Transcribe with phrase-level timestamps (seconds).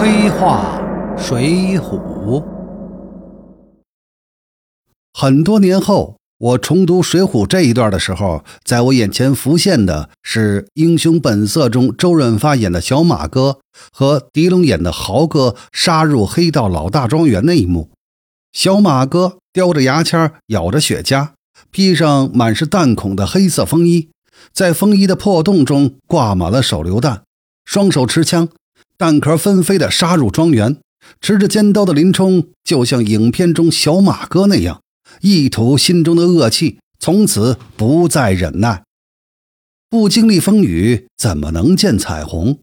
[0.00, 0.80] 黑话
[1.18, 2.40] 水浒。
[5.12, 13.58] 很多年后，我重读《水浒》这一段的时候，在我眼前浮现的是《英雄本色》中周润发演的小马哥
[13.90, 17.90] 和狄龙演的豪哥杀入黑道老大庄园那一幕。
[18.52, 21.30] 小马哥叼着牙签，咬着雪茄，
[21.72, 24.10] 披上满是弹孔的黑色风衣，
[24.52, 27.22] 在风衣的破洞中挂满了手榴弹，
[27.64, 28.48] 双手持枪。
[28.98, 30.76] 弹壳纷飞的杀入庄园，
[31.20, 34.82] 持着尖刀的林冲就像影片中小马哥那样，
[35.20, 38.82] 一吐心中的恶气，从此不再忍耐。
[39.88, 42.58] 不经历风雨，怎么能见彩虹？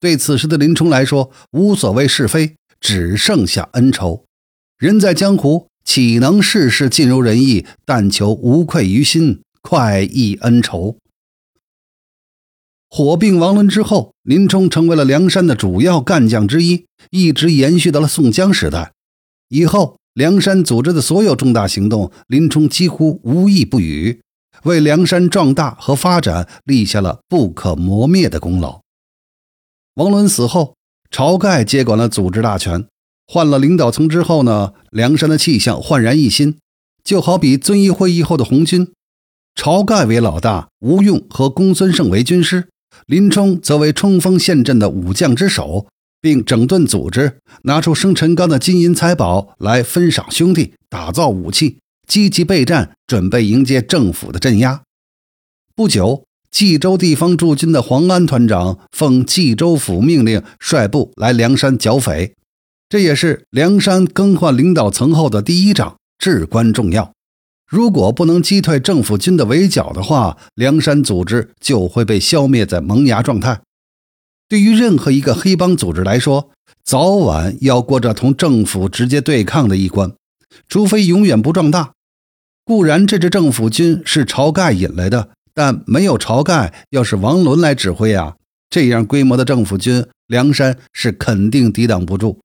[0.00, 4.24] 对此时的林冲来说，无所谓是非，只剩下恩仇。
[4.76, 7.64] 人在江湖，岂能事事尽如人意？
[7.84, 10.98] 但求无愧于心，快意恩仇。
[12.96, 18.94] 火并王伦之后，林冲成为了梁山的主要干将之一，一直延续到了宋江时代。
[19.50, 24.22] 以后，梁山组织的所有重大行动，林冲几乎无一不语，
[24.62, 28.80] 为梁山壮大和发展立下了不可磨灭的功劳。
[29.96, 30.74] 王伦死后，
[31.10, 32.86] 晁盖接管了组织大权，
[33.26, 36.56] 换了领导层之后呢，梁山的气象焕然一新，
[37.04, 38.90] 就好比遵义会议后的红军，
[39.54, 42.70] 晁盖为老大，吴用和公孙胜为军师。
[43.06, 45.86] 林冲则为冲锋陷阵的武将之首，
[46.20, 54.82] 并整顿组织，拿出生辰纲的金银财宝来分赏兄弟，打造武器，积极备战，准备迎接政府的镇压。
[55.74, 62.34] 不久，冀州地方驻军的黄安团长奉冀州府命令，率部来梁山剿匪，
[62.88, 67.12] 这也是梁山更换领导层后的第一仗，至关重要。
[67.68, 73.60] 如果不能击退政府军的围剿的话，梁山组织就会被消灭在萌芽状态。
[74.48, 76.50] 对于任何一个黑帮组织来说，
[76.84, 80.12] 早晚要过着同政府直接对抗的一关，
[80.68, 81.92] 除非永远不壮大。
[82.64, 88.36] 固然这支政府军是晁盖引来的，但没有晁盖，要是王伦来指挥啊，
[88.70, 92.38] 这样规模的政府军，梁山是肯定抵挡不住。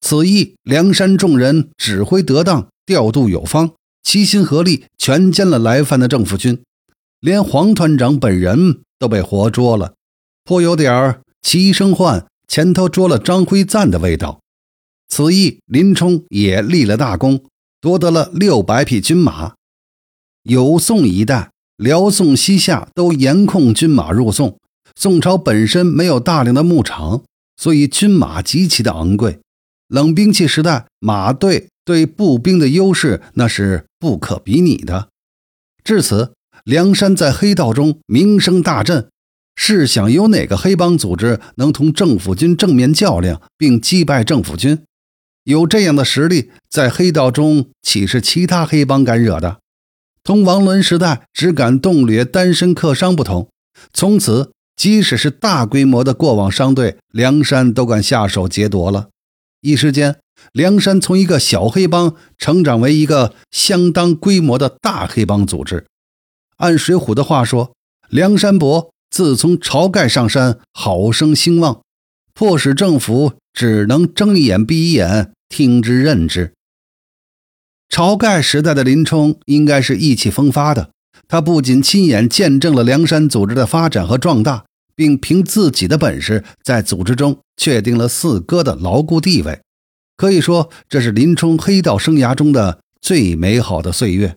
[0.00, 3.72] 此役，梁山众人指挥得当，调度有方。
[4.06, 6.62] 齐心合力，全歼了来犯的政府军，
[7.18, 9.94] 连黄团长本人都被活捉了，
[10.44, 14.38] 颇有点儿齐生焕前头捉了张辉赞的味道。
[15.08, 17.42] 此役，林冲也立了大功，
[17.80, 19.54] 夺得了六百匹军马。
[20.44, 24.56] 有宋一带，辽宋西夏都严控军马入宋。
[24.94, 27.24] 宋朝本身没有大量的牧场，
[27.56, 29.40] 所以军马极其的昂贵。
[29.88, 31.66] 冷兵器时代，马队。
[31.86, 35.08] 对步兵的优势那是不可比拟的。
[35.84, 39.08] 至此，梁山在黑道中名声大振。
[39.54, 44.82] 试想，有哪个黑帮组织能同政府军正面较量并击败政府军？
[45.44, 49.60] 有这样的实力，在黑道中岂是其他黑帮敢惹的？
[50.24, 53.48] 同王伦时代只敢动掠单身客商不同，
[53.92, 59.10] 从此即使是大规模的过往商队，梁山都敢下手劫夺了。
[59.60, 60.16] 一时间。
[60.52, 65.86] 梁山从一个小黑帮成长为一个相当规模的大黑帮组织。
[66.58, 67.72] 按水浒的话说，
[68.08, 71.82] 梁山伯自从晁盖上山，好生兴旺，
[72.32, 76.52] 迫使政府只能睁一眼闭一眼，听之任之。
[77.88, 80.90] 晁盖时代的林冲应该是意气风发的，
[81.28, 84.64] 他不仅亲眼见证了梁山组织的发展和壮大，
[84.94, 89.60] 并凭自己的本事在组织中确定了四哥的牢固地位。
[90.16, 94.36] 可以说，这是林冲黑道生涯中的最美好的岁月。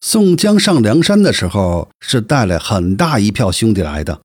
[0.00, 4.20] 宋江上梁山的时候，是带了很大一票兄弟来的。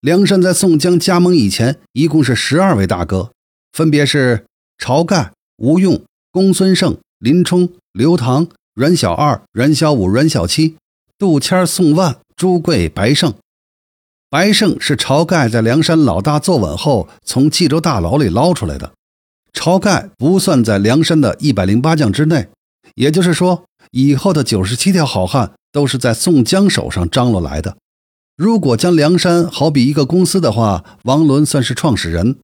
[0.00, 3.32] 梁山在宋江加盟以前，一共是十二位大哥，
[3.72, 4.46] 分别是
[4.78, 10.76] 晁盖、吴用、公孙胜、林冲、刘唐、阮小二、阮小五、阮小七、
[11.18, 13.34] 杜谦、宋万、朱贵、白胜。
[14.30, 18.92] 白胜是晁盖在梁山老大坐稳后，从冀州大牢里捞出来的。
[19.52, 22.48] 晁盖不算在梁山的一百零八将之内，
[22.94, 27.76] 也就是说，以后的九十七条好汉都是在宋江手上张罗来的。
[28.36, 32.36] 如果将梁山好比一个公司的话，王伦算是创始人，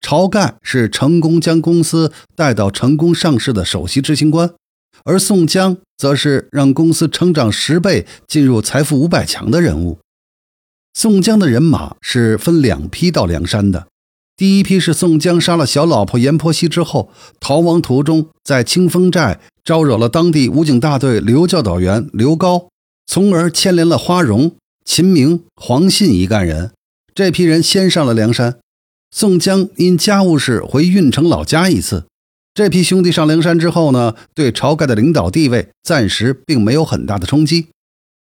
[0.00, 4.50] 晁盖是成功将公司带到成功上市的首席执行官，
[5.04, 9.98] 而宋江则是让公司成长十倍、进入财富五百强的人物。
[10.94, 13.86] 宋江的人马是分两批到梁山的。
[14.36, 22.68] 第一批是宋江杀了小老婆阎婆惜之后，逃亡途中在清风寨招惹了当地武警大队刘教导员刘高，
[23.06, 26.72] 从而牵连了花荣、秦明、黄信一干人。
[27.14, 28.58] 这批人先上了梁山。
[29.10, 32.06] 宋江因家务事回郓城老家一次。
[32.54, 37.68] 这批兄弟上梁山之后呢，对晁盖的领导地位暂时并没有很大的冲击。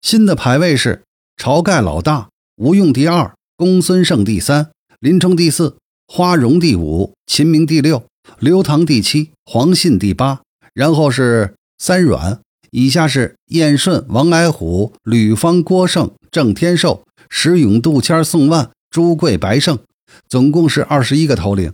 [0.00, 1.02] 新的排位是
[1.36, 5.76] 晁盖老大，吴用第二，公孙胜第三，林冲第四，
[6.12, 8.02] 花荣第五，秦明第六，
[8.40, 10.40] 刘唐第七，黄信第八。
[10.74, 12.40] 然后是三阮，
[12.72, 19.78] 以下是燕顺、王矮虎、吕方、郭盛、郑天寿、石勇、杜迁、宋万、朱贵、白胜，
[20.28, 21.72] 总共是二十一个头领。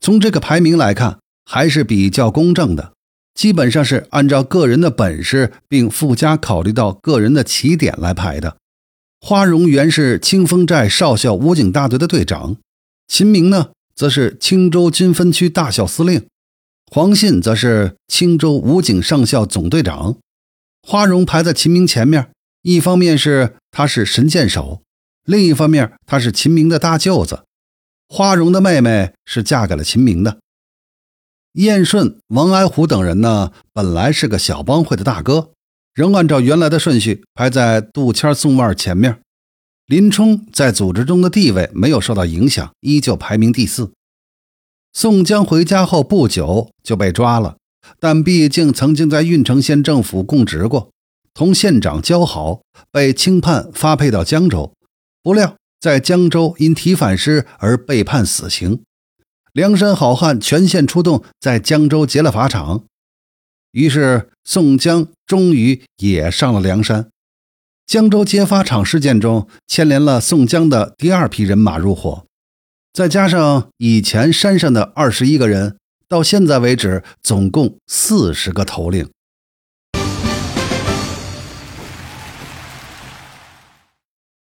[0.00, 1.18] 从这个排名来看。
[1.46, 2.94] 还是比较公正的，
[3.34, 8.56] 基本上是按照个人的本事，并附加考虑到个人的起点来排的。
[9.20, 12.56] 花荣原是清风寨少校武警大队的队长，
[13.06, 16.26] 秦明呢，则是青州军分区大校司令，
[16.90, 20.16] 黄信则是青州武警上校总队长。
[20.82, 22.30] 花荣排在秦明前面，
[22.62, 24.82] 一方面是他是神箭手，
[25.24, 27.44] 另一方面他是秦明的大舅子。
[28.08, 30.38] 花荣的妹妹是嫁给了秦明的。
[31.52, 35.52] 燕顺、王安虎等人呢，本来是个小帮会的大哥，
[35.94, 39.20] 仍按照原来的顺序排在杜迁、宋万前面。
[39.86, 43.92] 林冲在组织中的地位没有受到影响，依旧排名第四。
[44.94, 47.56] 宋江回家后不久就被抓了，
[48.00, 50.90] 但毕竟曾经在郓城县政府供职过，
[51.34, 54.72] 同县长交好，被轻判发配到江州。
[55.22, 58.82] 不料在江州因提反诗而被判死刑。
[59.52, 62.84] 梁山好汉全线出动，在江州劫了法场，
[63.72, 67.10] 于是宋江终于也上了梁山。
[67.86, 72.24] 江州揭发场事件中牵连了宋江的第二批人马入伙，
[72.92, 75.76] 再加上以前山上的二十一个人，
[76.08, 79.10] 到现在为止总共四十个头领。